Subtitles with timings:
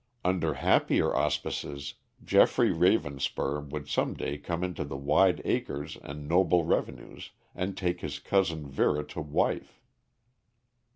[0.25, 1.93] Under happier auspices,
[2.25, 8.01] Geoffrey Ravenspur would some day come into the wide acres and noble revenues, and take
[8.01, 9.79] his cousin Vera to wife.